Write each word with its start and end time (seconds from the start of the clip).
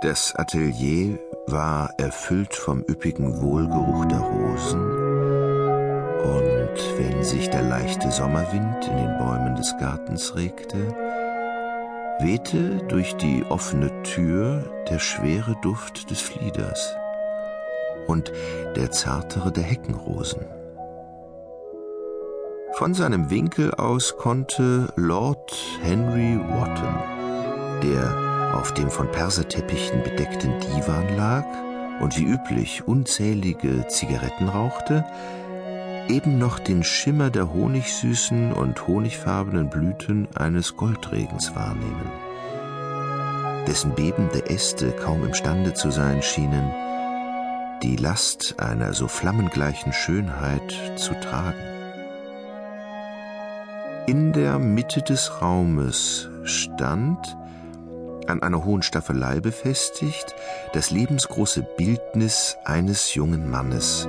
Das 0.00 0.32
Atelier 0.36 1.18
war 1.48 1.90
erfüllt 1.98 2.54
vom 2.54 2.84
üppigen 2.88 3.40
Wohlgeruch 3.40 4.04
der 4.04 4.20
Rosen, 4.20 4.80
und 6.22 6.98
wenn 6.98 7.24
sich 7.24 7.50
der 7.50 7.62
leichte 7.62 8.08
Sommerwind 8.12 8.86
in 8.86 8.96
den 8.96 9.18
Bäumen 9.18 9.56
des 9.56 9.74
Gartens 9.80 10.36
regte, 10.36 10.76
wehte 12.20 12.76
durch 12.86 13.16
die 13.16 13.44
offene 13.48 13.90
Tür 14.04 14.62
der 14.88 15.00
schwere 15.00 15.56
Duft 15.62 16.12
des 16.12 16.20
Flieders 16.20 16.94
und 18.06 18.30
der 18.76 18.92
zartere 18.92 19.50
der 19.50 19.64
Heckenrosen. 19.64 20.46
Von 22.74 22.94
seinem 22.94 23.30
Winkel 23.30 23.74
aus 23.74 24.16
konnte 24.16 24.92
Lord 24.94 25.52
Henry 25.82 26.38
Wotton, 26.38 26.94
der 27.82 28.27
auf 28.58 28.74
dem 28.74 28.90
von 28.90 29.08
Perserteppichen 29.12 30.02
bedeckten 30.02 30.52
Divan 30.58 31.16
lag 31.16 31.44
und 32.00 32.18
wie 32.18 32.24
üblich 32.24 32.88
unzählige 32.88 33.86
Zigaretten 33.86 34.48
rauchte, 34.48 35.04
eben 36.08 36.38
noch 36.38 36.58
den 36.58 36.82
Schimmer 36.82 37.30
der 37.30 37.52
honigsüßen 37.52 38.52
und 38.52 38.88
honigfarbenen 38.88 39.70
Blüten 39.70 40.26
eines 40.34 40.76
Goldregens 40.76 41.54
wahrnehmen, 41.54 42.10
dessen 43.68 43.94
bebende 43.94 44.50
Äste 44.50 44.90
kaum 44.90 45.24
imstande 45.24 45.74
zu 45.74 45.92
sein 45.92 46.20
schienen, 46.20 46.72
die 47.84 47.94
Last 47.94 48.56
einer 48.58 48.92
so 48.92 49.06
flammengleichen 49.06 49.92
Schönheit 49.92 50.74
zu 50.96 51.14
tragen. 51.14 51.62
In 54.08 54.32
der 54.32 54.58
Mitte 54.58 55.02
des 55.02 55.40
Raumes 55.40 56.28
stand, 56.42 57.36
an 58.28 58.42
einer 58.42 58.64
hohen 58.64 58.82
Staffelei 58.82 59.40
befestigt, 59.40 60.34
das 60.72 60.90
lebensgroße 60.90 61.62
Bildnis 61.76 62.56
eines 62.64 63.14
jungen 63.14 63.50
Mannes 63.50 64.02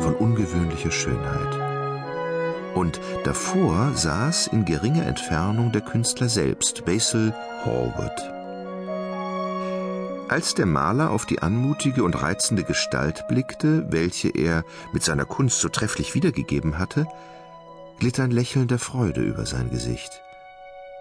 von 0.00 0.14
ungewöhnlicher 0.14 0.90
Schönheit. 0.90 2.74
Und 2.74 3.00
davor 3.24 3.92
saß 3.94 4.48
in 4.48 4.64
geringer 4.64 5.06
Entfernung 5.06 5.70
der 5.72 5.82
Künstler 5.82 6.28
selbst, 6.28 6.84
Basil 6.84 7.32
Hallward. 7.64 8.20
Als 10.28 10.54
der 10.54 10.66
Maler 10.66 11.10
auf 11.10 11.26
die 11.26 11.40
anmutige 11.40 12.02
und 12.02 12.20
reizende 12.20 12.64
Gestalt 12.64 13.28
blickte, 13.28 13.86
welche 13.90 14.30
er 14.30 14.64
mit 14.92 15.04
seiner 15.04 15.26
Kunst 15.26 15.60
so 15.60 15.68
trefflich 15.68 16.14
wiedergegeben 16.14 16.78
hatte, 16.78 17.06
glitt 18.00 18.18
ein 18.18 18.30
Lächeln 18.30 18.66
der 18.66 18.78
Freude 18.78 19.20
über 19.20 19.46
sein 19.46 19.70
Gesicht 19.70 20.24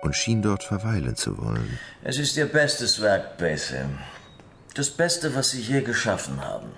und 0.04 0.16
schien 0.16 0.42
dort 0.42 0.64
verweilen 0.64 1.16
zu 1.16 1.38
wollen. 1.38 1.80
Es 2.04 2.18
ist 2.18 2.38
Ihr 2.38 2.46
bestes 2.46 3.02
Werk, 3.02 3.38
Basil. 3.38 3.86
Das 4.76 4.90
Beste, 4.90 5.34
was 5.36 5.52
Sie 5.52 5.62
je 5.62 5.82
geschaffen 5.82 6.42
haben. 6.42 6.70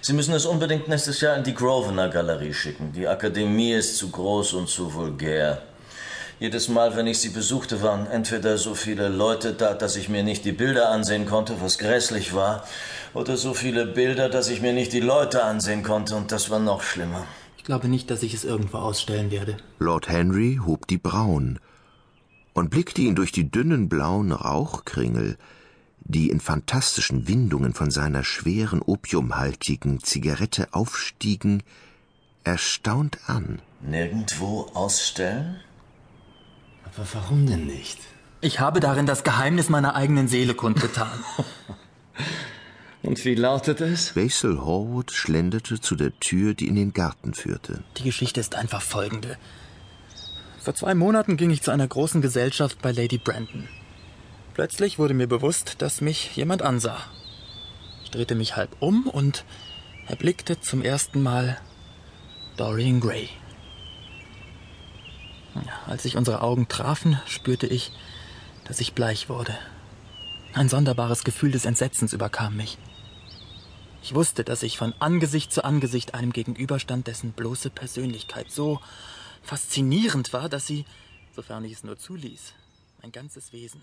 Sie 0.00 0.12
müssen 0.12 0.34
es 0.34 0.46
unbedingt 0.46 0.88
nächstes 0.88 1.20
Jahr 1.20 1.36
in 1.36 1.44
die 1.44 1.54
Grosvenor 1.54 2.08
Galerie 2.08 2.54
schicken. 2.54 2.92
Die 2.92 3.06
Akademie 3.08 3.72
ist 3.72 3.96
zu 3.96 4.10
groß 4.10 4.54
und 4.54 4.68
zu 4.68 4.94
vulgär. 4.94 5.62
Jedes 6.40 6.68
Mal, 6.68 6.94
wenn 6.96 7.08
ich 7.08 7.18
sie 7.18 7.30
besuchte, 7.30 7.82
waren 7.82 8.06
entweder 8.06 8.58
so 8.58 8.74
viele 8.74 9.08
Leute 9.08 9.54
da, 9.54 9.74
dass 9.74 9.96
ich 9.96 10.08
mir 10.08 10.22
nicht 10.22 10.44
die 10.44 10.52
Bilder 10.52 10.90
ansehen 10.90 11.26
konnte, 11.26 11.60
was 11.60 11.78
grässlich 11.78 12.32
war, 12.32 12.64
oder 13.12 13.36
so 13.36 13.54
viele 13.54 13.86
Bilder, 13.86 14.28
dass 14.28 14.48
ich 14.48 14.60
mir 14.60 14.72
nicht 14.72 14.92
die 14.92 15.00
Leute 15.00 15.42
ansehen 15.42 15.82
konnte, 15.82 16.14
und 16.14 16.30
das 16.30 16.48
war 16.48 16.60
noch 16.60 16.82
schlimmer 16.82 17.26
glaube 17.68 17.88
nicht, 17.88 18.10
dass 18.10 18.22
ich 18.22 18.32
es 18.32 18.44
irgendwo 18.44 18.78
ausstellen 18.78 19.30
werde. 19.30 19.58
Lord 19.78 20.08
Henry 20.08 20.58
hob 20.64 20.86
die 20.86 20.96
Brauen 20.96 21.58
und 22.58 22.70
blickte 22.70 23.02
ihn 23.02 23.14
durch 23.14 23.32
die 23.32 23.50
dünnen 23.50 23.88
blauen 23.88 24.32
Rauchkringel, 24.32 25.38
die 26.00 26.28
in 26.28 26.40
fantastischen 26.40 27.28
Windungen 27.28 27.72
von 27.72 27.90
seiner 27.90 28.24
schweren, 28.24 28.82
opiumhaltigen 28.82 30.02
Zigarette 30.02 30.68
aufstiegen, 30.72 31.62
erstaunt 32.44 33.18
an. 33.28 33.60
Nirgendwo 33.80 34.70
ausstellen? 34.74 35.60
Aber 36.84 37.06
warum 37.12 37.46
denn 37.46 37.66
nicht? 37.66 37.98
Ich 38.40 38.60
habe 38.60 38.80
darin 38.80 39.06
das 39.06 39.22
Geheimnis 39.22 39.68
meiner 39.68 39.94
eigenen 39.94 40.26
Seele 40.26 40.54
kundgetan. 40.54 41.12
Und 43.02 43.24
wie 43.24 43.36
lautet 43.36 43.80
es? 43.80 44.14
Basil 44.14 44.58
Horwood 44.58 45.12
schlenderte 45.12 45.80
zu 45.80 45.94
der 45.94 46.18
Tür, 46.18 46.54
die 46.54 46.66
in 46.66 46.74
den 46.74 46.92
Garten 46.92 47.34
führte. 47.34 47.84
Die 47.98 48.02
Geschichte 48.02 48.40
ist 48.40 48.56
einfach 48.56 48.82
folgende. 48.82 49.38
Vor 50.68 50.74
zwei 50.74 50.94
Monaten 50.94 51.38
ging 51.38 51.48
ich 51.48 51.62
zu 51.62 51.70
einer 51.70 51.88
großen 51.88 52.20
Gesellschaft 52.20 52.82
bei 52.82 52.92
Lady 52.92 53.16
Brandon. 53.16 53.66
Plötzlich 54.52 54.98
wurde 54.98 55.14
mir 55.14 55.26
bewusst, 55.26 55.76
dass 55.78 56.02
mich 56.02 56.36
jemand 56.36 56.60
ansah. 56.60 56.98
Ich 58.04 58.10
drehte 58.10 58.34
mich 58.34 58.54
halb 58.54 58.76
um 58.78 59.06
und 59.06 59.46
erblickte 60.08 60.60
zum 60.60 60.82
ersten 60.82 61.22
Mal 61.22 61.58
Dorian 62.58 63.00
Gray. 63.00 63.30
Als 65.86 66.02
sich 66.02 66.18
unsere 66.18 66.42
Augen 66.42 66.68
trafen, 66.68 67.18
spürte 67.26 67.66
ich, 67.66 67.90
dass 68.66 68.78
ich 68.78 68.92
bleich 68.92 69.30
wurde. 69.30 69.56
Ein 70.52 70.68
sonderbares 70.68 71.24
Gefühl 71.24 71.50
des 71.50 71.64
Entsetzens 71.64 72.12
überkam 72.12 72.58
mich. 72.58 72.76
Ich 74.02 74.14
wusste, 74.14 74.44
dass 74.44 74.62
ich 74.62 74.76
von 74.76 74.92
Angesicht 74.98 75.50
zu 75.50 75.64
Angesicht 75.64 76.12
einem 76.12 76.34
gegenüberstand, 76.34 77.06
dessen 77.06 77.32
bloße 77.32 77.70
Persönlichkeit 77.70 78.50
so 78.50 78.80
faszinierend 79.48 80.34
war, 80.34 80.50
dass 80.50 80.66
sie, 80.66 80.84
sofern 81.34 81.64
ich 81.64 81.72
es 81.72 81.82
nur 81.82 81.96
zuließ, 81.96 82.52
mein 83.00 83.12
ganzes 83.12 83.54
Wesen 83.54 83.80